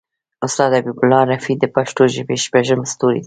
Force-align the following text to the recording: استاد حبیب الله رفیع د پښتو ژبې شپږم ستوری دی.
استاد 0.45 0.71
حبیب 0.77 0.97
الله 1.03 1.21
رفیع 1.33 1.55
د 1.59 1.65
پښتو 1.75 2.01
ژبې 2.15 2.35
شپږم 2.45 2.79
ستوری 2.91 3.19
دی. 3.19 3.19